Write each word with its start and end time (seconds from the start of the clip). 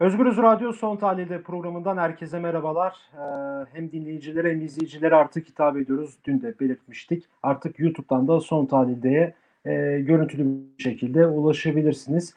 Özgürüz 0.00 0.36
Radyo 0.36 0.72
Son 0.72 0.96
Tahlil'de 0.96 1.42
programından 1.42 1.96
herkese 1.96 2.38
merhabalar. 2.38 2.96
Ee, 3.14 3.66
hem 3.72 3.92
dinleyicilere 3.92 4.50
hem 4.50 4.60
izleyicilere 4.60 5.14
artık 5.14 5.48
hitap 5.48 5.76
ediyoruz. 5.76 6.18
Dün 6.24 6.42
de 6.42 6.60
belirtmiştik. 6.60 7.24
Artık 7.42 7.78
YouTube'dan 7.78 8.28
da 8.28 8.40
Son 8.40 8.66
Tahlil'de 8.66 9.34
e, 9.64 10.00
görüntülü 10.00 10.46
bir 10.46 10.82
şekilde 10.82 11.26
ulaşabilirsiniz. 11.26 12.34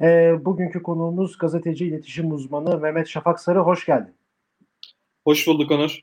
E, 0.00 0.34
bugünkü 0.44 0.82
konuğumuz 0.82 1.38
gazeteci 1.38 1.86
iletişim 1.86 2.32
uzmanı 2.32 2.80
Mehmet 2.80 3.08
Şafak 3.08 3.40
Sarı. 3.40 3.58
Hoş 3.58 3.86
geldin. 3.86 4.14
Hoş 5.24 5.46
bulduk 5.46 5.70
Onur. 5.70 6.00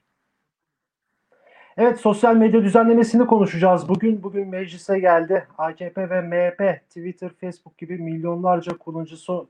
Evet 1.77 1.99
sosyal 1.99 2.35
medya 2.35 2.63
düzenlemesini 2.63 3.27
konuşacağız 3.27 3.89
bugün. 3.89 4.23
Bugün 4.23 4.48
meclise 4.48 4.99
geldi. 4.99 5.48
AKP 5.58 6.09
ve 6.09 6.21
MHP, 6.21 6.89
Twitter, 6.89 7.31
Facebook 7.41 7.77
gibi 7.77 7.98
milyonlarca 7.98 8.77
kullanıcı 8.77 9.17
so 9.17 9.48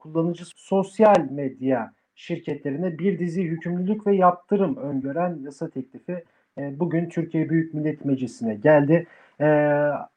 kullanıcı 0.00 0.44
sosyal 0.56 1.26
medya 1.30 1.92
şirketlerine 2.14 2.98
bir 2.98 3.18
dizi 3.18 3.40
yükümlülük 3.40 4.06
ve 4.06 4.16
yaptırım 4.16 4.76
öngören 4.76 5.38
yasa 5.44 5.70
teklifi 5.70 6.24
e, 6.58 6.80
bugün 6.80 7.08
Türkiye 7.08 7.50
Büyük 7.50 7.74
Millet 7.74 8.04
Meclisi'ne 8.04 8.54
geldi. 8.54 9.06
E, 9.40 9.46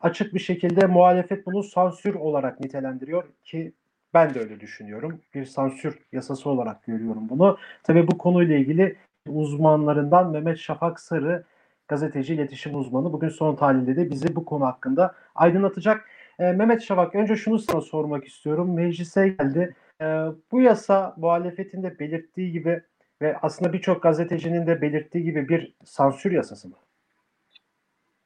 açık 0.01 0.33
bir 0.33 0.39
şekilde 0.39 0.85
muhalefet 0.85 1.45
bunu 1.45 1.63
sansür 1.63 2.15
olarak 2.15 2.59
nitelendiriyor 2.59 3.23
ki 3.43 3.73
ben 4.13 4.33
de 4.33 4.39
öyle 4.39 4.59
düşünüyorum. 4.59 5.21
Bir 5.33 5.45
sansür 5.45 5.99
yasası 6.11 6.49
olarak 6.49 6.83
görüyorum 6.83 7.29
bunu. 7.29 7.57
Tabii 7.83 8.07
bu 8.07 8.17
konuyla 8.17 8.57
ilgili 8.57 8.95
uzmanlarından 9.27 10.31
Mehmet 10.31 10.57
Şafak 10.57 10.99
Sarı 10.99 11.43
gazeteci 11.87 12.33
iletişim 12.33 12.75
uzmanı 12.75 13.13
bugün 13.13 13.29
son 13.29 13.55
tahlilde 13.55 13.95
de 13.95 14.11
bizi 14.11 14.35
bu 14.35 14.45
konu 14.45 14.65
hakkında 14.65 15.15
aydınlatacak. 15.35 16.09
E, 16.39 16.51
Mehmet 16.51 16.83
Şafak 16.83 17.15
önce 17.15 17.35
şunu 17.35 17.59
sana 17.59 17.81
sormak 17.81 18.25
istiyorum. 18.25 18.73
Meclise 18.73 19.27
geldi. 19.27 19.75
E, 20.01 20.05
bu 20.51 20.61
yasa 20.61 21.15
muhalefetin 21.17 21.83
de 21.83 21.99
belirttiği 21.99 22.51
gibi 22.51 22.81
ve 23.21 23.37
aslında 23.41 23.73
birçok 23.73 24.03
gazetecinin 24.03 24.67
de 24.67 24.81
belirttiği 24.81 25.23
gibi 25.23 25.49
bir 25.49 25.73
sansür 25.85 26.31
yasası 26.31 26.67
mı? 26.67 26.75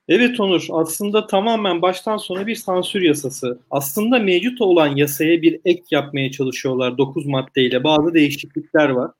Evet 0.07 0.39
Onur, 0.39 0.67
aslında 0.71 1.27
tamamen 1.27 1.81
baştan 1.81 2.17
sona 2.17 2.47
bir 2.47 2.55
sansür 2.55 3.01
yasası. 3.01 3.59
Aslında 3.71 4.19
mevcut 4.19 4.61
olan 4.61 4.95
yasaya 4.95 5.41
bir 5.41 5.59
ek 5.65 5.83
yapmaya 5.91 6.31
çalışıyorlar 6.31 6.97
9 6.97 7.25
maddeyle. 7.25 7.83
Bazı 7.83 8.13
değişiklikler 8.13 8.89
var. 8.89 9.11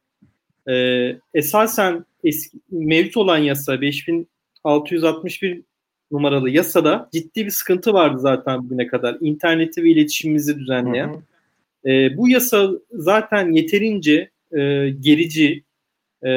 Ee, 0.69 1.17
esasen 1.33 2.05
eski, 2.23 2.57
mevcut 2.71 3.17
olan 3.17 3.37
yasa 3.37 3.81
5661 3.81 5.61
numaralı 6.11 6.49
yasada 6.49 7.09
ciddi 7.13 7.45
bir 7.45 7.51
sıkıntı 7.51 7.93
vardı 7.93 8.19
zaten 8.19 8.63
bugüne 8.63 8.87
kadar. 8.87 9.17
İnterneti 9.21 9.83
ve 9.83 9.89
iletişimimizi 9.89 10.59
düzenleyen. 10.59 11.07
Hı 11.07 11.13
hı. 11.13 11.89
E, 11.91 12.17
bu 12.17 12.29
yasa 12.29 12.69
zaten 12.91 13.51
yeterince 13.51 14.29
e, 14.51 14.89
gerici, 14.89 15.63
e, 16.25 16.31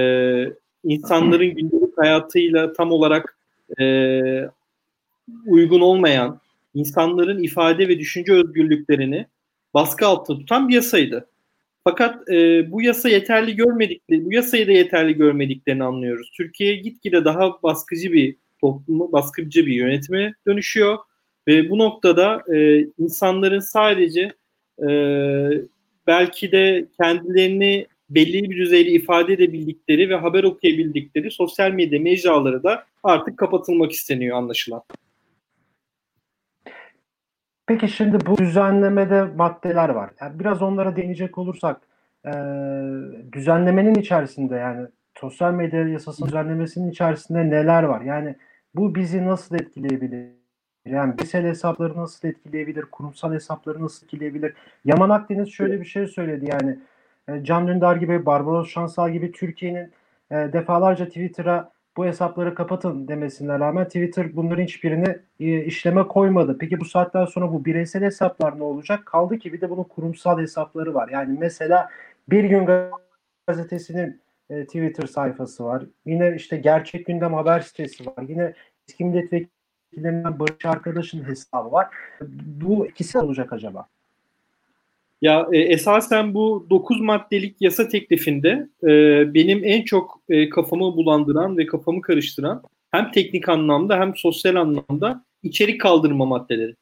insanların 0.85 1.55
gündelik 1.55 1.99
hayatıyla 1.99 2.73
tam 2.73 2.93
olarak 2.93 3.37
e, 3.81 3.85
uygun 5.47 5.81
olmayan, 5.81 6.41
insanların 6.75 7.43
ifade 7.43 7.89
ve 7.89 7.99
düşünce 7.99 8.33
özgürlüklerini 8.33 9.27
baskı 9.75 10.07
altında 10.07 10.39
tutan 10.39 10.69
bir 10.69 10.75
yasaydı. 10.75 11.27
Fakat 11.85 12.29
e, 12.31 12.71
bu 12.73 12.83
yasa 12.83 13.09
yeterli 13.09 13.57
görmedikleri, 13.57 14.25
bu 14.25 14.33
yasayı 14.33 14.67
da 14.67 14.73
yeterli 14.73 15.15
görmediklerini 15.15 15.85
anlıyoruz. 15.85 16.31
Türkiye 16.37 16.77
gitgide 16.77 17.25
daha 17.25 17.63
baskıcı 17.63 18.13
bir 18.13 18.37
toplumu 18.61 19.13
baskıcı 19.13 19.67
bir 19.67 19.73
yönetime 19.73 20.35
dönüşüyor 20.47 20.99
ve 21.49 21.71
bu 21.71 21.79
noktada 21.79 22.43
e, 22.55 22.87
insanların 22.99 23.61
sadece 23.61 24.33
e, 24.89 24.89
belki 26.07 26.53
de 26.53 26.87
kendilerini 27.01 27.87
belli 28.11 28.51
bir 28.51 28.57
düzeyde 28.57 28.91
ifade 28.91 29.33
edebildikleri 29.33 30.11
ve 30.11 30.15
haber 30.15 30.45
okuyabildikleri 30.45 31.31
sosyal 31.31 31.71
medya 31.71 32.01
mecraları 32.01 32.63
da 32.63 32.85
artık 33.03 33.39
kapatılmak 33.39 33.93
isteniyor 33.93 34.37
anlaşılan. 34.37 34.83
Peki 37.67 37.89
şimdi 37.89 38.27
bu 38.27 38.39
düzenlemede 38.39 39.23
maddeler 39.23 39.89
var. 39.89 40.11
Yani 40.21 40.41
biraz 40.41 40.63
onlara 40.63 40.97
değinecek 40.97 41.39
olursak 41.39 41.81
e, 42.27 42.33
düzenlemenin 43.33 43.95
içerisinde 43.95 44.55
yani 44.55 44.87
sosyal 45.21 45.53
medya 45.55 45.89
yasası 45.89 46.27
düzenlemesinin 46.27 46.91
içerisinde 46.91 47.51
neler 47.51 47.83
var? 47.83 48.01
Yani 48.01 48.37
bu 48.75 48.95
bizi 48.95 49.27
nasıl 49.27 49.55
etkileyebilir? 49.55 50.29
Yani 50.87 51.15
bireysel 51.15 51.45
hesapları 51.45 51.97
nasıl 51.97 52.29
etkileyebilir? 52.29 52.83
Kurumsal 52.83 53.33
hesapları 53.33 53.83
nasıl 53.83 54.07
etkileyebilir? 54.07 54.55
Yaman 54.85 55.11
Akdeniz 55.11 55.49
şöyle 55.49 55.81
bir 55.81 55.85
şey 55.85 56.07
söyledi 56.07 56.51
yani 56.51 56.79
e, 57.29 57.45
Can 57.45 57.69
Dündar 57.69 57.97
gibi, 57.97 58.27
Barbaros 58.27 58.69
Şansal 58.69 59.11
gibi 59.11 59.33
Türkiye'nin 59.33 59.93
e, 60.31 60.35
defalarca 60.53 61.07
Twitter'a 61.07 61.73
bu 61.97 62.07
hesapları 62.07 62.55
kapatın 62.55 63.09
demesine 63.09 63.59
rağmen 63.59 63.85
Twitter 63.85 64.37
bunların 64.37 64.63
hiçbirini 64.63 65.19
e, 65.41 65.65
işleme 65.65 66.09
koymadı. 66.09 66.59
Peki 66.59 66.81
bu 66.81 66.85
saatten 66.85 67.25
sonra 67.25 67.53
bu 67.53 67.65
bireysel 67.65 68.03
hesaplar 68.03 68.59
ne 68.59 68.63
olacak? 68.63 69.07
Kaldı 69.07 69.39
ki 69.39 69.53
bir 69.53 69.61
de 69.61 69.71
bunun 69.71 69.85
kurumsal 69.85 70.39
hesapları 70.41 70.95
var. 70.95 71.09
Yani 71.09 71.37
mesela 71.41 71.89
Bir 72.29 72.45
Gün 72.45 72.69
Gazetesi'nin 73.49 74.21
e, 74.51 74.65
Twitter 74.65 75.07
sayfası 75.07 75.65
var. 75.65 75.83
Yine 76.07 76.35
işte 76.37 76.57
Gerçek 76.57 77.07
Gündem 77.07 77.35
haber 77.35 77.61
sitesi 77.61 78.07
var. 78.07 78.25
Yine 78.29 78.55
eski 78.89 79.05
milletvekillerinden 79.05 80.39
Barış 80.39 80.65
Arkadaş'ın 80.65 81.25
hesabı 81.25 81.73
var. 81.73 81.87
Bu 82.61 82.87
ikisi 82.87 83.19
olacak 83.19 83.53
acaba? 83.53 83.87
Ya 85.23 85.49
e, 85.53 85.59
esasen 85.59 86.35
bu 86.35 86.67
9 86.71 87.01
maddelik 87.01 87.57
yasa 87.61 87.89
teklifinde 87.89 88.69
e, 88.83 88.89
benim 89.35 89.65
en 89.65 89.83
çok 89.83 90.21
e, 90.29 90.49
kafamı 90.49 90.97
bulandıran 90.97 91.59
ve 91.59 91.67
kafamı 91.67 92.01
karıştıran 92.01 92.63
hem 92.91 93.13
teknik 93.13 93.49
anlamda 93.49 94.01
hem 94.01 94.17
sosyal 94.17 94.55
anlamda 94.55 95.25
içerik 95.43 95.81
kaldırma 95.81 96.27
maddeleri. 96.27 96.75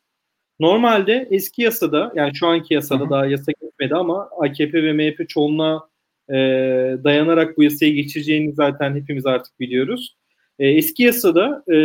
Normalde 0.60 1.28
eski 1.30 1.62
yasada 1.62 2.12
yani 2.14 2.34
şu 2.34 2.46
anki 2.46 2.74
yasada 2.74 3.00
Hı-hı. 3.00 3.10
daha 3.10 3.26
yasa 3.26 3.52
geçmedi 3.62 3.94
ama 3.94 4.28
AKP 4.40 4.82
ve 4.82 4.92
MHP 4.92 5.28
çoğunluğa 5.28 5.88
e, 6.30 6.34
dayanarak 7.04 7.58
bu 7.58 7.62
yasayı 7.62 7.94
geçireceğini 7.94 8.52
zaten 8.52 8.96
hepimiz 8.96 9.26
artık 9.26 9.60
biliyoruz. 9.60 10.16
E, 10.58 10.68
eski 10.68 11.02
yasada 11.02 11.64
e, 11.72 11.76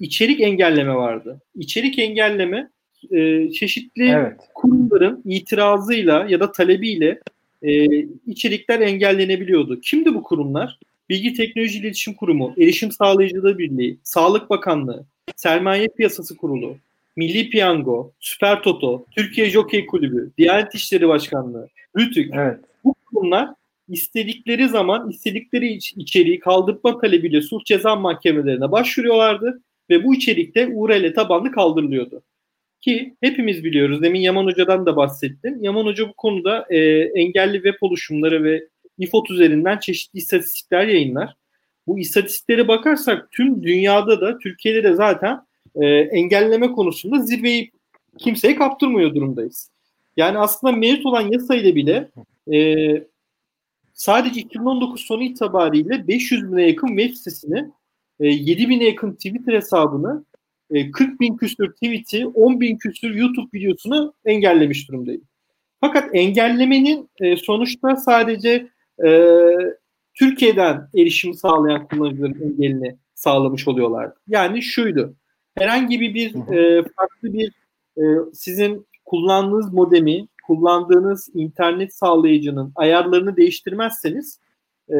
içerik 0.00 0.40
engelleme 0.40 0.94
vardı. 0.94 1.40
İçerik 1.54 1.98
engelleme 1.98 2.70
e, 3.10 3.50
çeşitli 3.50 4.08
evet. 4.08 4.36
kurumların 4.54 5.22
itirazıyla 5.24 6.26
ya 6.28 6.40
da 6.40 6.52
talebiyle 6.52 7.20
e, 7.62 7.84
içerikler 8.26 8.80
engellenebiliyordu. 8.80 9.80
Kimdi 9.80 10.14
bu 10.14 10.22
kurumlar? 10.22 10.78
Bilgi 11.10 11.34
Teknoloji 11.34 11.78
İletişim 11.78 12.14
Kurumu, 12.14 12.54
Erişim 12.58 12.92
Sağlayıcılığı 12.92 13.58
Birliği, 13.58 13.98
Sağlık 14.02 14.50
Bakanlığı, 14.50 15.04
Sermaye 15.36 15.88
Piyasası 15.88 16.36
Kurulu, 16.36 16.76
Milli 17.16 17.50
Piyango, 17.50 18.12
Süper 18.20 18.62
Toto, 18.62 19.04
Türkiye 19.10 19.50
Jockey 19.50 19.86
Kulübü, 19.86 20.30
Diyanet 20.38 20.74
İşleri 20.74 21.08
Başkanlığı, 21.08 21.68
RÜTÜK. 21.98 22.34
Evet. 22.34 22.60
Bu 23.16 23.20
kurumlar 23.20 23.48
istedikleri 23.88 24.68
zaman 24.68 25.10
istedikleri 25.10 25.78
içeriği 25.96 26.38
kaldırma 26.38 27.00
talebiyle 27.00 27.42
suç 27.42 27.66
ceza 27.66 27.96
mahkemelerine 27.96 28.72
başvuruyorlardı 28.72 29.62
ve 29.90 30.04
bu 30.04 30.14
içerikte 30.14 30.68
URL 30.74 31.14
tabanlı 31.14 31.52
kaldırılıyordu. 31.52 32.22
Ki 32.80 33.14
hepimiz 33.20 33.64
biliyoruz. 33.64 34.02
Demin 34.02 34.20
Yaman 34.20 34.44
Hoca'dan 34.44 34.86
da 34.86 34.96
bahsettim. 34.96 35.64
Yaman 35.64 35.86
Hoca 35.86 36.08
bu 36.08 36.12
konuda 36.12 36.66
e, 36.70 36.78
engelli 37.14 37.54
web 37.54 37.74
oluşumları 37.80 38.44
ve 38.44 38.68
İFOT 38.98 39.30
üzerinden 39.30 39.78
çeşitli 39.78 40.18
istatistikler 40.18 40.86
yayınlar. 40.86 41.34
Bu 41.86 41.98
istatistiklere 41.98 42.68
bakarsak 42.68 43.32
tüm 43.32 43.62
dünyada 43.62 44.20
da 44.20 44.38
Türkiye'de 44.38 44.84
de 44.84 44.94
zaten 44.94 45.40
e, 45.74 45.86
engelleme 45.86 46.72
konusunda 46.72 47.22
zirveyi 47.22 47.70
kimseye 48.18 48.56
kaptırmıyor 48.56 49.14
durumdayız. 49.14 49.70
Yani 50.16 50.38
aslında 50.38 50.76
mevcut 50.76 51.06
olan 51.06 51.32
yasayla 51.32 51.74
bile 51.74 52.08
e, 52.52 52.86
sadece 53.96 54.40
2019 54.40 55.00
sonu 55.00 55.22
itibariyle 55.22 56.08
500 56.08 56.52
bine 56.52 56.62
yakın 56.68 56.88
web 56.88 57.14
sitesini, 57.14 57.70
e, 58.20 58.28
7 58.28 58.68
bine 58.68 58.84
yakın 58.84 59.12
Twitter 59.12 59.52
hesabını 59.52 60.24
40 60.92 61.14
e, 61.14 61.18
bin 61.20 61.36
küsür 61.36 61.72
tweet'i, 61.72 62.26
10 62.26 62.60
bin 62.60 62.76
küsür 62.76 63.14
YouTube 63.14 63.48
videosunu 63.54 64.14
engellemiş 64.24 64.88
durumdayım. 64.88 65.22
Fakat 65.80 66.14
engellemenin 66.14 67.10
e, 67.20 67.36
sonuçta 67.36 67.96
sadece 67.96 68.68
e, 69.06 69.30
Türkiye'den 70.14 70.88
erişim 70.94 71.34
sağlayan 71.34 71.88
kullanıcıların 71.88 72.42
engelini 72.42 72.96
sağlamış 73.14 73.68
oluyorlar. 73.68 74.12
Yani 74.28 74.62
şuydu. 74.62 75.14
Herhangi 75.58 76.00
bir, 76.00 76.14
bir 76.14 76.34
e, 76.34 76.82
farklı 76.96 77.32
bir 77.32 77.52
e, 77.98 78.02
sizin 78.32 78.86
kullandığınız 79.04 79.72
modemi, 79.72 80.28
kullandığınız 80.46 81.30
internet 81.34 81.94
sağlayıcının 81.94 82.72
ayarlarını 82.74 83.36
değiştirmezseniz 83.36 84.40
e, 84.88 84.96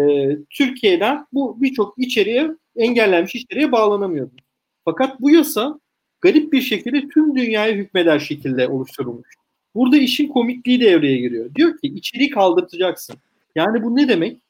Türkiye'den 0.50 1.26
bu 1.32 1.62
birçok 1.62 1.98
içeriğe 1.98 2.50
engellenmiş 2.76 3.34
içeriğe 3.34 3.72
bağlanamıyordunuz. 3.72 4.44
Fakat 4.84 5.20
bu 5.20 5.31
yasa 5.31 5.81
garip 6.20 6.52
bir 6.52 6.60
şekilde 6.60 7.08
tüm 7.08 7.37
dünyaya 7.37 7.75
hükmeder 7.75 8.19
şekilde 8.19 8.69
oluşturulmuş. 8.69 9.28
Burada 9.75 9.96
işin 9.96 10.28
komikliği 10.28 10.81
devreye 10.81 11.16
giriyor. 11.16 11.54
Diyor 11.54 11.78
ki 11.78 11.87
içeriği 11.87 12.31
kaldırtacaksın. 12.31 13.16
Yani 13.54 13.82
bu 13.82 13.96
ne 13.96 14.08
demek? 14.08 14.40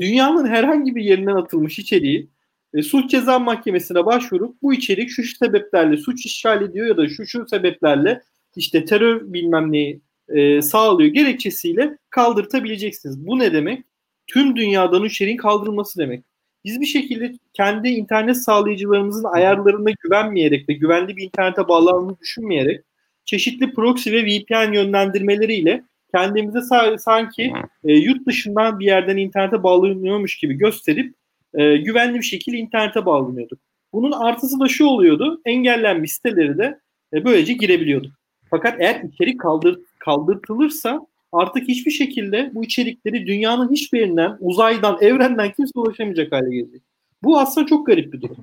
Dünyanın 0.00 0.46
herhangi 0.46 0.96
bir 0.96 1.04
yerinden 1.04 1.36
atılmış 1.36 1.78
içeriği 1.78 2.28
e, 2.74 2.82
suç 2.82 3.10
ceza 3.10 3.38
mahkemesine 3.38 4.06
başvurup 4.06 4.62
bu 4.62 4.74
içerik 4.74 5.10
şu 5.10 5.22
sebeplerle 5.22 5.96
suç 5.96 6.26
işgal 6.26 6.62
ediyor 6.62 6.86
ya 6.86 6.96
da 6.96 7.08
şu 7.08 7.26
şu 7.26 7.46
sebeplerle 7.48 8.22
işte 8.56 8.84
terör 8.84 9.32
bilmem 9.32 9.72
neyi 9.72 10.00
e, 10.28 10.62
sağlıyor 10.62 11.10
gerekçesiyle 11.10 11.98
kaldırtabileceksiniz. 12.10 13.26
Bu 13.26 13.38
ne 13.38 13.52
demek? 13.52 13.84
Tüm 14.26 14.56
dünyadan 14.56 15.04
içeriğin 15.04 15.36
kaldırılması 15.36 15.98
demek. 15.98 16.24
Biz 16.64 16.80
bir 16.80 16.86
şekilde 16.86 17.32
kendi 17.52 17.88
internet 17.88 18.36
sağlayıcılarımızın 18.36 19.24
ayarlarına 19.24 19.90
güvenmeyerek 20.00 20.68
ve 20.68 20.72
güvenli 20.72 21.16
bir 21.16 21.24
internete 21.24 21.68
bağlandığını 21.68 22.18
düşünmeyerek 22.18 22.84
çeşitli 23.24 23.72
proxy 23.72 24.12
ve 24.12 24.24
VPN 24.24 24.72
yönlendirmeleriyle 24.72 25.84
kendimize 26.14 26.60
sanki 26.98 27.52
e, 27.84 27.92
yurt 27.92 28.26
dışından 28.26 28.80
bir 28.80 28.86
yerden 28.86 29.16
internete 29.16 29.62
bağlanıyormuş 29.62 30.36
gibi 30.38 30.54
gösterip 30.54 31.14
e, 31.54 31.76
güvenli 31.76 32.18
bir 32.18 32.22
şekilde 32.22 32.56
internete 32.56 33.06
bağlanıyorduk. 33.06 33.58
Bunun 33.92 34.12
artısı 34.12 34.60
da 34.60 34.68
şu 34.68 34.86
oluyordu. 34.86 35.40
Engellenmiş 35.44 36.12
siteleri 36.12 36.58
de 36.58 36.80
e, 37.12 37.24
böylece 37.24 37.52
girebiliyorduk. 37.52 38.12
Fakat 38.50 38.80
eğer 38.80 39.02
içerik 39.02 39.40
kaldır, 39.40 39.80
kaldırtılırsa 40.08 41.06
artık 41.32 41.68
hiçbir 41.68 41.90
şekilde 41.90 42.50
bu 42.54 42.64
içerikleri 42.64 43.26
dünyanın 43.26 43.72
hiçbir 43.72 44.00
yerinden, 44.00 44.36
uzaydan, 44.40 44.98
evrenden 45.00 45.52
kimse 45.52 45.72
ulaşamayacak 45.74 46.32
hale 46.32 46.56
gelecek. 46.56 46.82
Bu 47.22 47.38
aslında 47.38 47.66
çok 47.66 47.86
garip 47.86 48.12
bir 48.12 48.20
durum. 48.20 48.36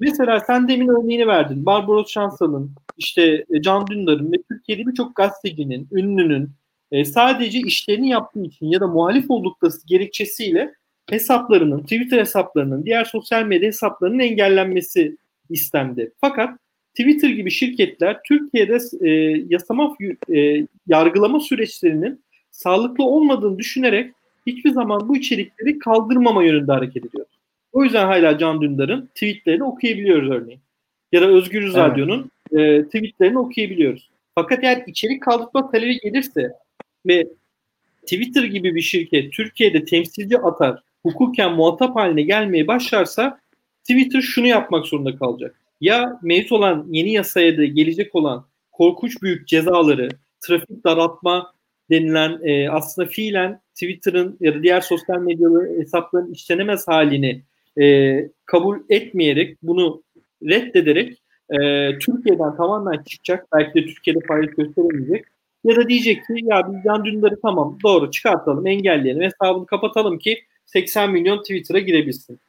Mesela 0.00 0.40
sen 0.40 0.68
demin 0.68 0.88
örneğini 0.88 1.26
verdin. 1.26 1.66
Barbaros 1.66 2.10
Şansal'ın, 2.10 2.70
işte 2.96 3.44
e, 3.50 3.62
Can 3.62 3.86
Dündar'ın 3.86 4.32
ve 4.32 4.36
Türkiye'de 4.50 4.86
birçok 4.86 5.16
gazetecinin, 5.16 5.88
ünlünün 5.92 6.50
e, 6.92 7.04
sadece 7.04 7.58
işlerini 7.58 8.08
yaptığı 8.08 8.42
için 8.42 8.66
ya 8.66 8.80
da 8.80 8.86
muhalif 8.86 9.30
oldukları 9.30 9.72
gerekçesiyle 9.86 10.74
hesaplarının, 11.10 11.80
Twitter 11.80 12.18
hesaplarının, 12.18 12.84
diğer 12.84 13.04
sosyal 13.04 13.42
medya 13.42 13.66
hesaplarının 13.68 14.18
engellenmesi 14.18 15.16
istendi. 15.50 16.12
Fakat 16.20 16.58
Twitter 16.96 17.30
gibi 17.30 17.50
şirketler 17.50 18.20
Türkiye'de 18.28 18.78
e, 19.00 19.10
yasama 19.48 19.96
e, 20.34 20.66
yargılama 20.86 21.40
süreçlerinin 21.40 22.20
sağlıklı 22.50 23.04
olmadığını 23.04 23.58
düşünerek 23.58 24.12
hiçbir 24.46 24.70
zaman 24.70 25.08
bu 25.08 25.16
içerikleri 25.16 25.78
kaldırmama 25.78 26.44
yönünde 26.44 26.72
hareket 26.72 27.06
ediyor. 27.06 27.26
O 27.72 27.84
yüzden 27.84 28.06
hala 28.06 28.38
Can 28.38 28.62
Dündar'ın 28.62 29.06
tweetlerini 29.06 29.64
okuyabiliyoruz 29.64 30.30
örneğin. 30.30 30.60
Ya 31.12 31.22
da 31.22 31.26
Özgür 31.26 31.62
evet. 31.62 31.76
Radyo'nun 31.76 32.30
e, 32.52 32.84
tweetlerini 32.84 33.38
okuyabiliyoruz. 33.38 34.10
Fakat 34.34 34.64
eğer 34.64 34.84
içerik 34.86 35.22
kaldırma 35.22 35.70
talebi 35.70 35.98
gelirse 35.98 36.52
ve 37.06 37.26
Twitter 38.02 38.44
gibi 38.44 38.74
bir 38.74 38.80
şirket 38.80 39.32
Türkiye'de 39.32 39.84
temsilci 39.84 40.38
atar, 40.38 40.82
hukuken 41.02 41.52
muhatap 41.52 41.96
haline 41.96 42.22
gelmeye 42.22 42.66
başlarsa 42.66 43.40
Twitter 43.84 44.20
şunu 44.20 44.46
yapmak 44.46 44.86
zorunda 44.86 45.16
kalacak. 45.16 45.65
Ya 45.80 46.18
mevcut 46.22 46.52
olan 46.52 46.86
yeni 46.90 47.12
yasaya 47.12 47.58
da 47.58 47.64
gelecek 47.64 48.14
olan 48.14 48.46
korkunç 48.72 49.22
büyük 49.22 49.48
cezaları, 49.48 50.08
trafik 50.40 50.84
daraltma 50.84 51.52
denilen 51.90 52.38
e, 52.42 52.70
aslında 52.70 53.08
fiilen 53.08 53.60
Twitter'ın 53.74 54.36
ya 54.40 54.54
da 54.54 54.62
diğer 54.62 54.80
sosyal 54.80 55.18
medyalı 55.18 55.78
hesapların 55.78 56.32
işlenemez 56.32 56.88
halini 56.88 57.42
e, 57.80 58.16
kabul 58.46 58.78
etmeyerek 58.88 59.56
bunu 59.62 60.02
reddederek 60.42 61.18
e, 61.50 61.58
Türkiye'den 61.98 62.56
tamamen 62.56 63.02
çıkacak. 63.02 63.46
Belki 63.54 63.74
de 63.74 63.86
Türkiye'de 63.86 64.20
faaliyet 64.28 64.56
gösteremeyecek. 64.56 65.24
Ya 65.64 65.76
da 65.76 65.88
diyecek 65.88 66.16
ki 66.26 66.34
ya 66.42 66.72
biz 66.72 66.84
Can 66.84 67.04
Dündar'ı 67.04 67.40
tamam 67.40 67.78
doğru 67.84 68.10
çıkartalım, 68.10 68.66
engelleyelim, 68.66 69.22
hesabını 69.22 69.66
kapatalım 69.66 70.18
ki 70.18 70.38
80 70.66 71.12
milyon 71.12 71.38
Twitter'a 71.38 71.78
girebilsin. 71.78 72.40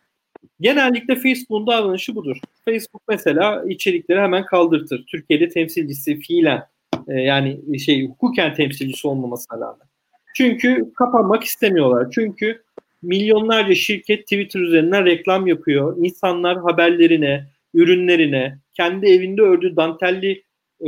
Genellikle 0.62 1.16
Facebook'un 1.16 1.68
davranışı 1.68 2.16
budur. 2.16 2.38
Facebook 2.66 3.01
mesela 3.07 3.63
içerikleri 3.69 4.19
hemen 4.19 4.45
kaldırtır. 4.45 5.06
Türkiye'de 5.07 5.50
temsilcisi 5.50 6.19
fiilen 6.19 6.63
e, 7.07 7.13
yani 7.13 7.80
şey 7.80 8.07
hukuken 8.07 8.54
temsilcisi 8.54 9.07
olmamasına 9.07 9.60
rağmen. 9.60 9.88
Çünkü 10.36 10.94
kapanmak 10.95 11.44
istemiyorlar. 11.44 12.07
Çünkü 12.12 12.62
milyonlarca 13.01 13.75
şirket 13.75 14.24
Twitter 14.24 14.60
üzerinden 14.60 15.06
reklam 15.06 15.48
yapıyor. 15.48 15.98
İnsanlar 15.98 16.57
haberlerine, 16.57 17.45
ürünlerine, 17.74 18.57
kendi 18.74 19.06
evinde 19.06 19.42
ördüğü 19.42 19.75
dantelli 19.75 20.44
e, 20.81 20.88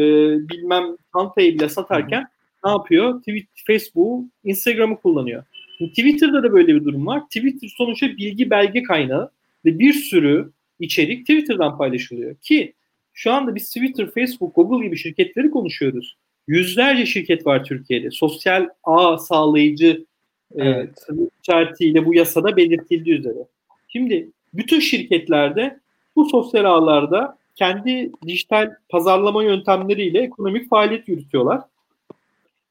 bilmem 0.50 0.86
çantayı 1.14 1.56
bile 1.56 1.70
satarken 1.70 2.28
ne 2.66 2.72
yapıyor? 2.72 3.20
Twitter, 3.20 3.64
Facebook, 3.68 4.26
Instagram'ı 4.44 4.98
kullanıyor. 4.98 5.44
Twitter'da 5.80 6.44
da 6.44 6.54
böyle 6.54 6.76
bir 6.76 6.86
durum 6.86 7.08
var. 7.08 7.22
Twitter 7.26 7.70
sonuçta 7.78 8.08
bilgi 8.08 8.50
belge 8.50 8.84
kaynağı 8.84 9.32
ve 9.66 9.80
bir 9.80 9.94
sürü 9.94 10.52
içerik 10.80 11.20
Twitter'dan 11.22 11.78
paylaşılıyor. 11.78 12.36
Ki 12.36 12.74
şu 13.14 13.32
anda 13.32 13.56
biz 13.56 13.68
Twitter, 13.68 14.12
Facebook, 14.12 14.56
Google 14.56 14.86
gibi 14.86 14.98
şirketleri 14.98 15.52
konuşuyoruz. 15.52 16.16
Yüzlerce 16.48 17.06
şirket 17.06 17.46
var 17.46 17.64
Türkiye'de. 17.64 18.12
Sosyal 18.12 18.68
ağ 18.84 19.18
sağlayıcı 19.18 20.06
e, 20.56 20.68
evet. 20.68 21.06
e, 21.10 21.14
işaretiyle 21.44 22.06
bu 22.06 22.14
yasada 22.14 22.58
belirtildiği 22.58 23.16
üzere. 23.16 23.48
Şimdi 23.88 24.30
bütün 24.54 24.80
şirketlerde 24.80 25.80
bu 26.16 26.30
sosyal 26.30 26.66
ağlarda 26.66 27.38
kendi 27.56 28.12
dijital 28.28 28.72
pazarlama 28.90 29.44
yöntemleriyle 29.44 30.20
ekonomik 30.20 30.70
faaliyet 30.70 31.08
yürütüyorlar. 31.08 31.62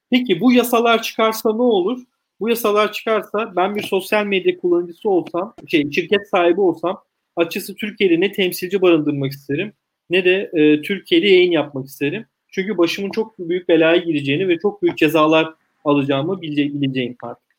Peki 0.09 0.41
bu 0.41 0.51
yasalar 0.51 1.01
çıkarsa 1.01 1.53
ne 1.53 1.61
olur? 1.61 2.03
Bu 2.39 2.49
yasalar 2.49 2.91
çıkarsa 2.91 3.55
ben 3.55 3.75
bir 3.75 3.83
sosyal 3.83 4.25
medya 4.25 4.57
kullanıcısı 4.57 5.09
olsam, 5.09 5.53
şey 5.67 5.91
şirket 5.91 6.29
sahibi 6.29 6.61
olsam 6.61 7.03
açısı 7.35 7.75
Türkiye'de 7.75 8.19
ne 8.19 8.31
temsilci 8.31 8.81
barındırmak 8.81 9.31
isterim 9.31 9.73
ne 10.09 10.25
de 10.25 10.51
e, 10.53 10.81
Türkiye'de 10.81 11.27
yayın 11.27 11.51
yapmak 11.51 11.85
isterim. 11.85 12.25
Çünkü 12.47 12.77
başımın 12.77 13.11
çok 13.11 13.39
büyük 13.39 13.69
belaya 13.69 13.97
gireceğini 13.97 14.47
ve 14.47 14.59
çok 14.59 14.81
büyük 14.81 14.97
cezalar 14.97 15.53
alacağımı 15.85 16.41
bileceğim 16.41 17.15
artık. 17.23 17.49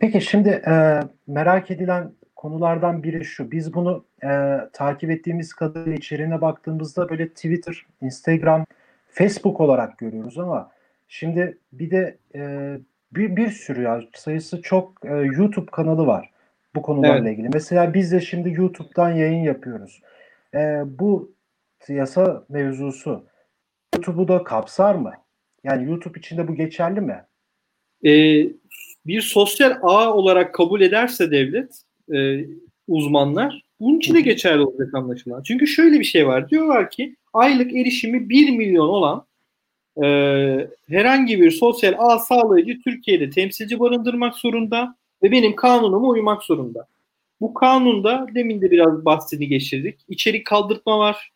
Peki 0.00 0.20
şimdi 0.20 0.48
e, 0.48 1.00
merak 1.26 1.70
edilen 1.70 2.12
konulardan 2.36 3.02
biri 3.02 3.24
şu. 3.24 3.50
Biz 3.50 3.74
bunu 3.74 4.04
e, 4.24 4.28
takip 4.72 5.10
ettiğimiz 5.10 5.52
kadarıyla 5.54 5.96
içeriğine 5.96 6.40
baktığımızda 6.40 7.08
böyle 7.08 7.28
Twitter, 7.28 7.86
Instagram, 8.02 8.64
Facebook 9.08 9.60
olarak 9.60 9.98
görüyoruz 9.98 10.38
ama 10.38 10.70
Şimdi 11.08 11.58
bir 11.72 11.90
de 11.90 12.18
e, 12.34 12.72
bir, 13.12 13.36
bir 13.36 13.50
sürü 13.50 13.82
ya 13.82 14.02
sayısı 14.14 14.62
çok 14.62 15.04
e, 15.04 15.08
YouTube 15.08 15.70
kanalı 15.70 16.06
var 16.06 16.30
bu 16.74 16.82
konularla 16.82 17.18
evet. 17.18 17.32
ilgili. 17.32 17.48
Mesela 17.54 17.94
biz 17.94 18.12
de 18.12 18.20
şimdi 18.20 18.50
YouTube'dan 18.52 19.10
yayın 19.10 19.42
yapıyoruz. 19.42 20.00
E, 20.54 20.82
bu 20.86 21.34
yasa 21.88 22.44
mevzusu 22.48 23.24
YouTube'u 23.94 24.28
da 24.28 24.44
kapsar 24.44 24.94
mı? 24.94 25.12
Yani 25.64 25.90
YouTube 25.90 26.18
içinde 26.18 26.48
bu 26.48 26.54
geçerli 26.54 27.00
mi? 27.00 27.24
Ee, 28.04 28.48
bir 29.06 29.20
sosyal 29.20 29.78
ağ 29.82 30.14
olarak 30.14 30.54
kabul 30.54 30.80
ederse 30.80 31.30
devlet 31.30 31.82
e, 32.14 32.46
uzmanlar 32.88 33.64
bunun 33.80 33.98
için 33.98 34.14
de 34.14 34.20
geçerli 34.20 34.62
olacak 34.62 34.94
anlaşılan. 34.94 35.42
Çünkü 35.42 35.66
şöyle 35.66 36.00
bir 36.00 36.04
şey 36.04 36.26
var. 36.26 36.50
Diyorlar 36.50 36.90
ki 36.90 37.16
aylık 37.32 37.76
erişimi 37.76 38.28
1 38.28 38.56
milyon 38.56 38.88
olan 38.88 39.26
e, 40.02 40.06
herhangi 40.88 41.40
bir 41.40 41.50
sosyal 41.50 41.94
ağ 41.98 42.18
sağlayıcı 42.18 42.82
Türkiye'de 42.82 43.30
temsilci 43.30 43.80
barındırmak 43.80 44.34
zorunda 44.34 44.96
ve 45.22 45.30
benim 45.30 45.56
kanunuma 45.56 46.08
uymak 46.08 46.42
zorunda. 46.42 46.86
Bu 47.40 47.54
kanunda 47.54 48.26
demin 48.34 48.60
de 48.60 48.70
biraz 48.70 49.04
bahsini 49.04 49.48
geçirdik. 49.48 50.00
İçerik 50.08 50.46
kaldırtma 50.46 50.98
var. 50.98 51.32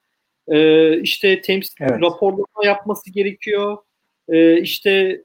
E, 0.49 1.01
işte 1.01 1.41
temsil 1.41 1.75
evet. 1.81 2.03
raporlama 2.03 2.65
yapması 2.65 3.11
gerekiyor. 3.11 3.79
E, 4.29 4.61
işte 4.61 5.23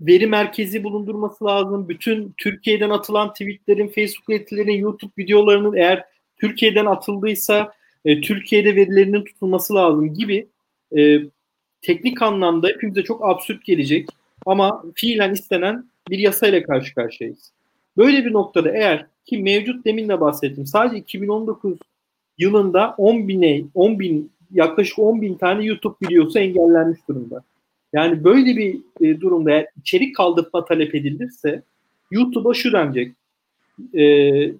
veri 0.00 0.26
merkezi 0.26 0.84
bulundurması 0.84 1.44
lazım. 1.44 1.88
Bütün 1.88 2.34
Türkiye'den 2.36 2.90
atılan 2.90 3.32
tweetlerin, 3.32 3.88
Facebook 3.88 4.30
etkilerin, 4.30 4.72
YouTube 4.72 5.12
videolarının 5.18 5.76
eğer 5.76 6.04
Türkiye'den 6.36 6.86
atıldıysa 6.86 7.72
e, 8.04 8.20
Türkiye'de 8.20 8.76
verilerinin 8.76 9.24
tutulması 9.24 9.74
lazım 9.74 10.14
gibi 10.14 10.48
e, 10.96 11.18
teknik 11.86 12.22
anlamda 12.22 12.68
hepimize 12.68 13.02
çok 13.02 13.28
absürt 13.28 13.64
gelecek 13.64 14.08
ama 14.46 14.84
fiilen 14.94 15.32
istenen 15.32 15.84
bir 16.10 16.18
yasayla 16.18 16.62
karşı 16.62 16.94
karşıyayız. 16.94 17.52
Böyle 17.96 18.24
bir 18.24 18.32
noktada 18.32 18.70
eğer 18.70 19.06
ki 19.26 19.38
mevcut 19.38 19.84
demin 19.84 20.08
de 20.08 20.20
bahsettim 20.20 20.66
sadece 20.66 20.96
2019 20.96 21.78
yılında 22.38 22.94
10 22.98 23.28
bine 23.28 23.62
10 23.74 23.98
bin 23.98 24.30
yaklaşık 24.52 24.98
10 24.98 25.22
bin 25.22 25.34
tane 25.34 25.64
YouTube 25.64 25.94
videosu 26.02 26.38
engellenmiş 26.38 27.00
durumda. 27.08 27.42
Yani 27.92 28.24
böyle 28.24 28.56
bir 28.56 28.78
e, 29.00 29.20
durumda 29.20 29.50
eğer 29.50 29.66
içerik 29.80 30.16
kaldırma 30.16 30.64
talep 30.64 30.94
edilirse 30.94 31.62
YouTube'a 32.10 32.54
şu 32.54 32.72
denecek. 32.72 33.12
E, 33.94 34.04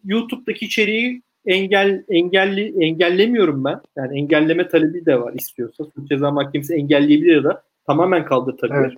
YouTube'daki 0.04 0.64
içeriği 0.64 1.22
engel 1.46 2.04
engelli 2.08 2.84
engellemiyorum 2.84 3.64
ben. 3.64 3.80
Yani 3.96 4.18
engelleme 4.18 4.68
talebi 4.68 5.06
de 5.06 5.20
var 5.20 5.32
istiyorsa. 5.32 5.84
Suç 5.84 6.08
Ceza 6.08 6.30
Mahkemesi 6.30 6.74
engelleyebilir 6.74 7.34
ya 7.34 7.44
da 7.44 7.62
tamamen 7.86 8.24
kaldırtabilir. 8.24 8.96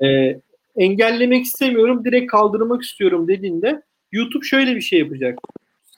Evet. 0.00 0.36
Ee, 0.36 0.40
engellemek 0.84 1.44
istemiyorum, 1.44 2.04
direkt 2.04 2.30
kaldırmak 2.30 2.82
istiyorum 2.82 3.28
dediğinde 3.28 3.82
YouTube 4.12 4.44
şöyle 4.44 4.76
bir 4.76 4.80
şey 4.80 4.98
yapacak. 4.98 5.38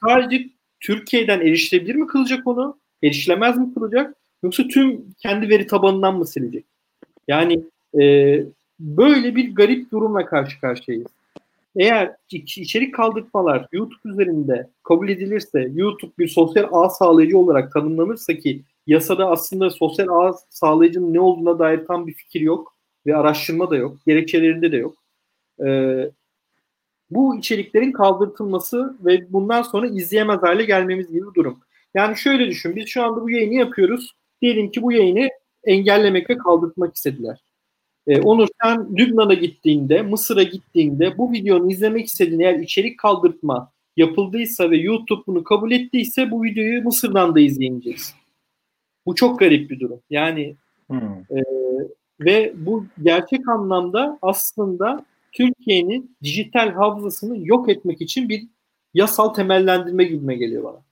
Sadece 0.05 0.47
Türkiye'den 0.81 1.41
erişilebilir 1.41 1.95
mi 1.95 2.07
kılacak 2.07 2.47
onu? 2.47 2.79
Erişilemez 3.03 3.59
mi 3.59 3.75
kılacak? 3.75 4.15
Yoksa 4.43 4.69
tüm 4.69 5.01
kendi 5.19 5.49
veri 5.49 5.67
tabanından 5.67 6.19
mı 6.19 6.27
silecek? 6.27 6.65
Yani 7.29 7.65
e, 8.01 8.37
böyle 8.81 9.37
bir 9.37 9.55
garip 9.55 9.91
durumla 9.91 10.27
karşı 10.27 10.61
karşıyayız. 10.61 11.07
Eğer 11.77 12.17
içerik 12.31 12.95
kaldırmalar 12.95 13.69
YouTube 13.73 14.13
üzerinde 14.13 14.71
kabul 14.83 15.09
edilirse, 15.09 15.69
YouTube 15.75 16.13
bir 16.19 16.29
sosyal 16.29 16.69
ağ 16.73 16.91
sağlayıcı 16.91 17.39
olarak 17.39 17.73
tanımlanırsa 17.73 18.35
ki 18.35 18.63
yasada 18.87 19.31
aslında 19.31 19.71
sosyal 19.71 20.09
ağ 20.09 20.33
sağlayıcının 20.51 21.15
ne 21.15 21.21
olduğuna 21.21 21.59
dair 21.59 21.87
tam 21.87 22.07
bir 22.07 22.15
fikir 22.15 22.41
yok 22.41 22.77
ve 23.07 23.17
araştırma 23.17 23.71
da 23.71 23.77
yok, 23.77 23.97
gerekçelerinde 24.07 24.73
de 24.73 24.77
yok. 24.77 24.95
Ee, 25.67 26.11
bu 27.11 27.37
içeriklerin 27.37 27.93
kaldırtılması 27.93 28.97
ve 29.05 29.33
bundan 29.33 29.63
sonra 29.63 29.87
izleyemez 29.87 30.43
hale 30.43 30.65
gelmemiz 30.65 31.09
gibi 31.09 31.27
bir 31.29 31.35
durum. 31.35 31.61
Yani 31.95 32.17
şöyle 32.17 32.47
düşün, 32.47 32.77
biz 32.77 32.89
şu 32.89 33.03
anda 33.03 33.23
bu 33.23 33.31
yayını 33.31 33.55
yapıyoruz. 33.55 34.15
Diyelim 34.43 34.71
ki 34.71 34.83
bu 34.83 34.93
yayını 34.93 35.29
engellemek 35.65 36.31
ve 36.31 36.39
kaldırtmak 36.39 36.97
istediler. 36.97 37.50
Ee, 38.07 38.21
Onur 38.21 38.49
sen 38.63 38.97
Lübnan'a 38.97 39.35
gittiğinde, 39.35 40.03
Mısır'a 40.03 40.43
gittiğinde 40.43 41.19
bu 41.19 41.33
videonu 41.33 41.73
izlemek 41.73 42.07
istediğin 42.07 42.41
eğer 42.41 42.55
içerik 42.55 42.99
kaldırtma 42.99 43.73
yapıldıysa 43.97 44.71
ve 44.71 44.77
YouTube 44.77 45.23
bunu 45.27 45.45
kabul 45.45 45.73
ettiyse 45.73 46.31
bu 46.31 46.43
videoyu 46.43 46.83
Mısır'dan 46.83 47.35
da 47.35 47.41
izleyeceğiz. 47.41 48.15
Bu 49.07 49.15
çok 49.15 49.39
garip 49.39 49.71
bir 49.71 49.81
durum. 49.81 50.01
Yani 50.11 50.57
hmm. 50.87 51.13
e, 51.31 51.43
ve 52.21 52.53
bu 52.57 52.87
gerçek 53.03 53.49
anlamda 53.49 54.19
aslında 54.23 55.05
Türkiye'nin 55.33 56.17
dijital 56.23 56.71
hafızasını 56.71 57.49
yok 57.49 57.69
etmek 57.69 58.01
için 58.01 58.29
bir 58.29 58.47
yasal 58.95 59.29
temellendirme 59.29 60.05
gibime 60.05 60.35
geliyor 60.35 60.65
bana. 60.65 60.83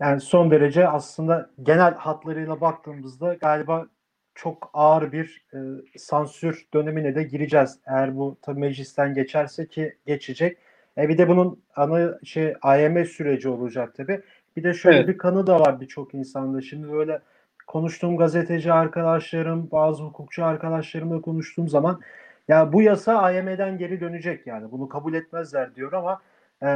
Yani 0.00 0.20
son 0.20 0.50
derece 0.50 0.88
aslında 0.88 1.50
genel 1.62 1.94
hatlarıyla 1.94 2.60
baktığımızda 2.60 3.34
galiba 3.34 3.86
çok 4.34 4.70
ağır 4.74 5.12
bir 5.12 5.44
e, 5.54 5.58
sansür 5.98 6.66
dönemine 6.74 7.14
de 7.14 7.22
gireceğiz. 7.22 7.78
Eğer 7.86 8.16
bu 8.16 8.36
tabii 8.42 8.60
meclisten 8.60 9.14
geçerse 9.14 9.66
ki 9.66 9.96
geçecek. 10.06 10.58
E 10.98 11.08
bir 11.08 11.18
de 11.18 11.28
bunun 11.28 11.62
ana 11.76 12.18
şey 12.24 12.54
IMF 12.64 13.08
süreci 13.08 13.48
olacak 13.48 13.94
tabii. 13.96 14.20
Bir 14.56 14.64
de 14.64 14.74
şöyle 14.74 14.98
evet. 14.98 15.08
bir 15.08 15.18
kanı 15.18 15.46
da 15.46 15.60
var 15.60 15.80
birçok 15.80 16.14
insanda. 16.14 16.60
Şimdi 16.60 16.92
böyle 16.92 17.20
konuştuğum 17.66 18.16
gazeteci 18.16 18.72
arkadaşlarım, 18.72 19.70
bazı 19.70 20.02
hukukçu 20.02 20.44
arkadaşlarımla 20.44 21.20
konuştuğum 21.20 21.68
zaman 21.68 22.00
ya 22.48 22.72
bu 22.72 22.82
yasa 22.82 23.32
IMF'den 23.32 23.78
geri 23.78 24.00
dönecek 24.00 24.46
yani. 24.46 24.70
Bunu 24.72 24.88
kabul 24.88 25.14
etmezler 25.14 25.74
diyor 25.74 25.92
ama 25.92 26.22
e, 26.62 26.68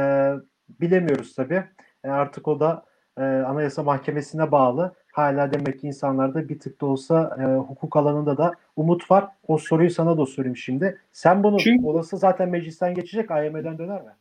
bilemiyoruz 0.81 1.35
tabii. 1.35 1.63
E, 2.03 2.09
artık 2.09 2.47
o 2.47 2.59
da 2.59 2.85
e, 3.17 3.21
Anayasa 3.21 3.83
Mahkemesi'ne 3.83 4.51
bağlı. 4.51 4.95
Hala 5.19 5.53
demek 5.53 5.81
ki 5.81 5.87
insanlarda 5.87 6.49
bir 6.49 6.59
tık 6.59 6.81
da 6.81 6.85
olsa 6.85 7.37
e, 7.39 7.43
hukuk 7.57 7.95
alanında 7.95 8.37
da 8.37 8.53
umut 8.75 9.11
var. 9.11 9.27
O 9.47 9.57
soruyu 9.57 9.89
sana 9.89 10.17
da 10.17 10.25
sorayım 10.25 10.57
şimdi. 10.57 10.97
Sen 11.11 11.43
bunu 11.43 11.57
Çünkü, 11.59 11.85
olası 11.85 12.17
zaten 12.17 12.49
meclisten 12.49 12.95
geçecek 12.95 13.31
AYM'den 13.31 13.77
döner 13.77 14.01
mi? 14.01 14.11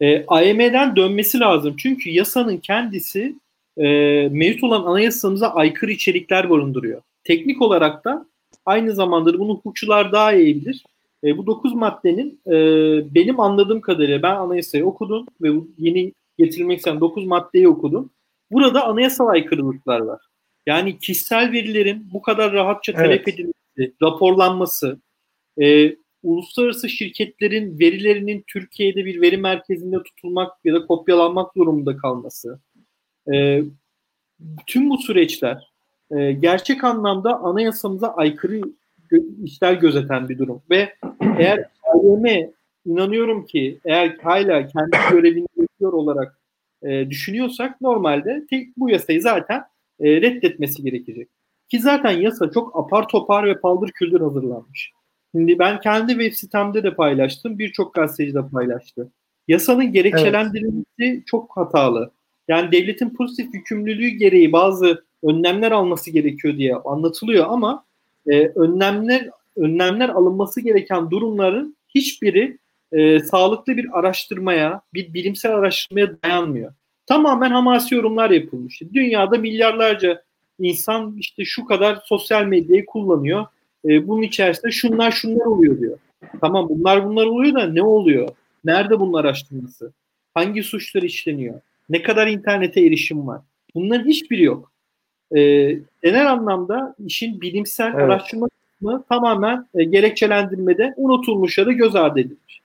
E, 0.00 0.26
AYM'den 0.26 0.96
dönmesi 0.96 1.40
lazım. 1.40 1.74
Çünkü 1.78 2.10
yasanın 2.10 2.56
kendisi 2.56 3.34
e, 3.76 3.84
mevcut 4.28 4.64
olan 4.64 4.84
anayasamıza 4.84 5.48
aykırı 5.48 5.90
içerikler 5.90 6.50
barındırıyor. 6.50 7.02
Teknik 7.24 7.62
olarak 7.62 8.04
da 8.04 8.26
aynı 8.66 8.92
zamanda 8.92 9.38
bunu 9.38 9.54
hukukçular 9.54 10.12
daha 10.12 10.32
iyi 10.32 10.56
bilir. 10.56 10.84
E, 11.24 11.38
bu 11.38 11.46
9 11.46 11.74
maddenin 11.74 12.40
e, 12.46 12.54
benim 13.14 13.40
anladığım 13.40 13.80
kadarıyla 13.80 14.22
ben 14.22 14.36
anayasayı 14.36 14.86
okudum 14.86 15.26
ve 15.42 15.48
yeni 15.78 16.12
getirilmek 16.38 16.78
istenen 16.78 17.00
9 17.00 17.26
maddeyi 17.26 17.68
okudum. 17.68 18.10
Burada 18.50 18.86
anayasal 18.86 19.26
aykırılıklar 19.26 20.00
var. 20.00 20.20
Yani 20.66 20.98
kişisel 20.98 21.52
verilerin 21.52 22.08
bu 22.12 22.22
kadar 22.22 22.52
rahatça 22.52 22.92
talep 22.92 23.28
evet. 23.28 23.28
edilmesi, 23.28 23.94
raporlanması, 24.02 25.00
e, 25.62 25.96
uluslararası 26.22 26.88
şirketlerin 26.88 27.78
verilerinin 27.78 28.44
Türkiye'de 28.46 29.04
bir 29.04 29.20
veri 29.20 29.36
merkezinde 29.36 30.02
tutulmak 30.02 30.52
ya 30.64 30.74
da 30.74 30.86
kopyalanmak 30.86 31.56
durumunda 31.56 31.96
kalması, 31.96 32.60
e, 33.32 33.62
tüm 34.66 34.90
bu 34.90 34.98
süreçler 34.98 35.72
e, 36.16 36.32
gerçek 36.32 36.84
anlamda 36.84 37.38
anayasamıza 37.38 38.08
aykırı 38.08 38.60
gö- 39.10 39.44
işler 39.44 39.72
gözeten 39.72 40.28
bir 40.28 40.38
durum 40.38 40.62
ve 40.70 40.94
eğer 41.38 41.64
AYM 41.82 42.52
inanıyorum 42.86 43.46
ki 43.46 43.78
eğer 43.84 44.16
hala 44.22 44.66
kendi 44.66 44.96
görevini 45.10 45.46
yapıyor 45.56 45.92
olarak 45.92 46.37
e, 46.82 47.10
düşünüyorsak 47.10 47.80
normalde 47.80 48.46
tek, 48.50 48.76
bu 48.76 48.90
yasayı 48.90 49.22
zaten 49.22 49.62
e, 50.00 50.20
reddetmesi 50.20 50.82
gerekecek. 50.82 51.28
Ki 51.68 51.80
zaten 51.80 52.10
yasa 52.10 52.50
çok 52.50 52.76
apar 52.78 53.08
topar 53.08 53.46
ve 53.46 53.60
paldır 53.60 53.90
küldür 53.90 54.20
hazırlanmış. 54.20 54.92
Şimdi 55.34 55.58
ben 55.58 55.80
kendi 55.80 56.12
web 56.12 56.32
sitemde 56.32 56.82
de 56.82 56.94
paylaştım. 56.94 57.58
Birçok 57.58 57.94
gazeteci 57.94 58.34
de 58.34 58.48
paylaştı. 58.52 59.12
Yasanın 59.48 59.92
gerekçelendirilmesi 59.92 60.84
evet. 60.98 61.26
çok 61.26 61.56
hatalı. 61.56 62.10
Yani 62.48 62.72
devletin 62.72 63.10
pozitif 63.10 63.54
yükümlülüğü 63.54 64.08
gereği 64.08 64.52
bazı 64.52 65.04
önlemler 65.22 65.72
alması 65.72 66.10
gerekiyor 66.10 66.56
diye 66.56 66.74
anlatılıyor 66.74 67.46
ama 67.48 67.84
e, 68.26 68.48
önlemler 68.48 69.30
önlemler 69.56 70.08
alınması 70.08 70.60
gereken 70.60 71.10
durumların 71.10 71.76
hiçbiri 71.94 72.58
e, 72.92 73.20
sağlıklı 73.20 73.76
bir 73.76 73.98
araştırmaya, 73.98 74.80
bir 74.94 75.14
bilimsel 75.14 75.54
araştırmaya 75.54 76.22
dayanmıyor. 76.22 76.72
Tamamen 77.06 77.50
hamasi 77.50 77.94
yorumlar 77.94 78.30
yapılmış. 78.30 78.82
Dünyada 78.94 79.38
milyarlarca 79.38 80.22
insan 80.58 81.16
işte 81.18 81.44
şu 81.44 81.64
kadar 81.64 82.02
sosyal 82.04 82.44
medyayı 82.44 82.86
kullanıyor. 82.86 83.46
E, 83.84 84.08
bunun 84.08 84.22
içerisinde 84.22 84.70
şunlar 84.72 85.10
şunlar 85.10 85.46
oluyor 85.46 85.80
diyor. 85.80 85.98
Tamam 86.40 86.68
bunlar 86.68 87.08
bunlar 87.08 87.26
oluyor 87.26 87.54
da 87.54 87.66
ne 87.66 87.82
oluyor? 87.82 88.28
Nerede 88.64 89.00
bunun 89.00 89.12
araştırması? 89.12 89.92
Hangi 90.34 90.62
suçlar 90.62 91.02
işleniyor? 91.02 91.60
Ne 91.88 92.02
kadar 92.02 92.26
internete 92.26 92.80
erişim 92.80 93.26
var? 93.26 93.40
Bunların 93.74 94.06
hiçbiri 94.06 94.42
yok. 94.42 94.72
E, 95.36 95.40
genel 96.02 96.32
anlamda 96.32 96.94
işin 97.06 97.40
bilimsel 97.40 97.86
evet. 97.86 98.02
araştırma 98.02 98.48
kısmı 98.48 99.04
tamamen 99.08 99.66
e, 99.74 99.84
gerekçelendirmede 99.84 100.94
unutulmuş 100.96 101.58
ya 101.58 101.66
da 101.66 101.72
göz 101.72 101.96
ardı 101.96 102.20
edilmiş. 102.20 102.60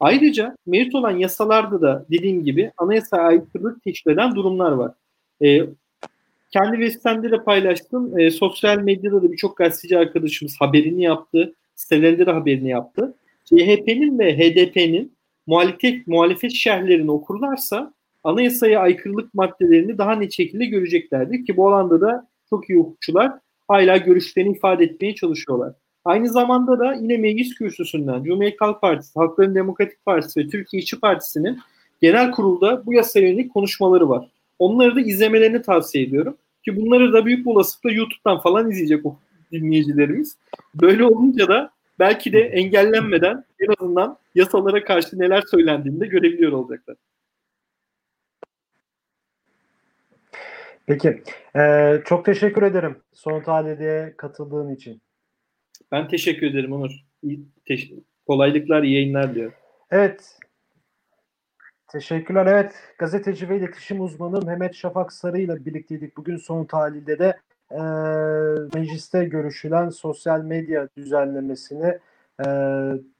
Ayrıca 0.00 0.56
mevcut 0.66 0.94
olan 0.94 1.16
yasalarda 1.16 1.80
da 1.82 2.06
dediğim 2.10 2.44
gibi 2.44 2.72
anayasaya 2.76 3.22
aykırılık 3.22 3.82
teşkil 3.82 4.10
eden 4.10 4.34
durumlar 4.34 4.72
var. 4.72 4.92
E, 5.44 5.60
kendi 6.50 6.90
web 6.90 7.24
de 7.32 7.44
paylaştım. 7.44 8.18
E, 8.18 8.30
sosyal 8.30 8.78
medyada 8.78 9.22
da 9.22 9.32
birçok 9.32 9.56
gazeteci 9.56 9.98
arkadaşımız 9.98 10.56
haberini 10.58 11.02
yaptı. 11.02 11.54
Sitelerinde 11.74 12.26
de 12.26 12.30
haberini 12.30 12.68
yaptı. 12.68 13.14
CHP'nin 13.44 14.18
ve 14.18 14.38
HDP'nin 14.38 15.12
muhalefet, 15.46 16.06
muhalefet 16.06 16.52
şerhlerini 16.52 17.10
okurlarsa 17.10 17.94
anayasaya 18.24 18.80
aykırılık 18.80 19.34
maddelerini 19.34 19.98
daha 19.98 20.12
net 20.12 20.32
şekilde 20.32 20.66
göreceklerdi 20.66 21.44
ki 21.44 21.56
bu 21.56 21.68
alanda 21.68 22.00
da 22.00 22.28
çok 22.50 22.70
iyi 22.70 22.78
hukukçular 22.78 23.32
hala 23.68 23.96
görüşlerini 23.96 24.56
ifade 24.56 24.84
etmeye 24.84 25.14
çalışıyorlar. 25.14 25.74
Aynı 26.08 26.28
zamanda 26.28 26.78
da 26.78 26.94
yine 26.94 27.16
meclis 27.16 27.54
kürsüsünden 27.54 28.24
Cumhuriyet 28.24 28.60
Halk 28.60 28.80
Partisi, 28.80 29.14
Halkların 29.14 29.54
Demokratik 29.54 30.04
Partisi 30.06 30.40
ve 30.40 30.48
Türkiye 30.48 30.82
İşçi 30.82 31.00
Partisi'nin 31.00 31.58
genel 32.00 32.30
kurulda 32.30 32.86
bu 32.86 32.92
yasaya 32.92 33.28
yönelik 33.28 33.54
konuşmaları 33.54 34.08
var. 34.08 34.28
Onları 34.58 34.96
da 34.96 35.00
izlemelerini 35.00 35.62
tavsiye 35.62 36.04
ediyorum. 36.04 36.36
Ki 36.64 36.76
bunları 36.76 37.12
da 37.12 37.26
büyük 37.26 37.46
olasılıkla 37.46 37.92
YouTube'dan 37.92 38.40
falan 38.40 38.70
izleyecek 38.70 39.06
o 39.06 39.16
dinleyicilerimiz. 39.52 40.36
Böyle 40.74 41.04
olunca 41.04 41.48
da 41.48 41.70
belki 41.98 42.32
de 42.32 42.40
engellenmeden 42.40 43.44
en 43.60 43.74
azından 43.78 44.18
yasalara 44.34 44.84
karşı 44.84 45.18
neler 45.18 45.42
söylendiğini 45.50 46.00
de 46.00 46.06
görebiliyor 46.06 46.52
olacaklar. 46.52 46.96
Peki. 50.86 51.22
Ee, 51.56 52.02
çok 52.04 52.24
teşekkür 52.24 52.62
ederim 52.62 52.96
son 53.12 53.42
tahliyeye 53.42 54.14
katıldığın 54.16 54.74
için. 54.74 55.00
Ben 55.92 56.08
teşekkür 56.08 56.46
ederim 56.46 56.72
Onur. 56.72 56.90
İyi, 57.22 57.40
kolaylıklar, 58.26 58.82
iyi 58.82 58.94
yayınlar 58.94 59.34
diyor. 59.34 59.52
Evet. 59.90 60.38
Teşekkürler. 61.88 62.46
Evet. 62.46 62.74
Gazeteci 62.98 63.48
ve 63.48 63.56
iletişim 63.56 64.00
uzmanı 64.00 64.46
Mehmet 64.46 64.74
Şafak 64.74 65.12
Sarı 65.12 65.38
ile 65.38 65.64
birlikteydik. 65.66 66.16
Bugün 66.16 66.36
son 66.36 66.64
tahlilde 66.64 67.18
de 67.18 67.36
e, 67.70 67.80
mecliste 68.78 69.24
görüşülen 69.24 69.88
sosyal 69.88 70.40
medya 70.40 70.88
düzenlemesini 70.96 71.98
e, 72.40 72.46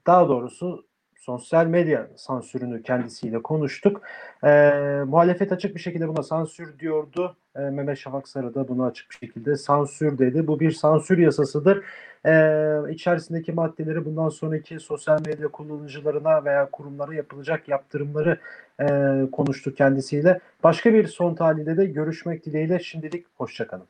daha 0.06 0.28
doğrusu 0.28 0.86
sosyal 1.16 1.66
medya 1.66 2.08
sansürünü 2.16 2.82
kendisiyle 2.82 3.42
konuştuk. 3.42 4.02
E, 4.44 4.70
muhalefet 5.06 5.52
açık 5.52 5.74
bir 5.74 5.80
şekilde 5.80 6.08
buna 6.08 6.22
sansür 6.22 6.78
diyordu. 6.78 7.36
E, 7.56 7.60
Mehmet 7.60 7.98
Şafak 7.98 8.28
Sarı 8.28 8.54
da 8.54 8.68
bunu 8.68 8.84
açık 8.84 9.10
bir 9.10 9.16
şekilde 9.16 9.56
sansür 9.56 10.18
dedi. 10.18 10.46
Bu 10.46 10.60
bir 10.60 10.70
sansür 10.70 11.18
yasasıdır. 11.18 11.84
E, 12.26 12.32
içerisindeki 12.90 13.52
maddeleri 13.52 14.04
bundan 14.04 14.28
sonraki 14.28 14.80
sosyal 14.80 15.20
medya 15.26 15.48
kullanıcılarına 15.48 16.44
veya 16.44 16.70
kurumlara 16.70 17.14
yapılacak 17.14 17.68
yaptırımları 17.68 18.38
e, 18.80 18.86
konuştuk 19.32 19.76
kendisiyle. 19.76 20.40
Başka 20.64 20.94
bir 20.94 21.06
son 21.06 21.34
tahlilde 21.34 21.76
de 21.76 21.86
görüşmek 21.86 22.44
dileğiyle 22.46 22.80
şimdilik 22.80 23.26
hoşçakalın. 23.36 23.86